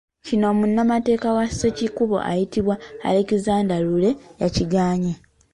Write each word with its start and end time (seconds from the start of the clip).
Kino 0.25 0.47
munnamateeka 0.59 1.27
wa 1.37 1.45
Ssekikubo, 1.49 2.17
ayitibwa 2.31 2.75
Alexander 3.09 3.79
Lure, 3.87 4.11
yakigaanye. 4.41 5.13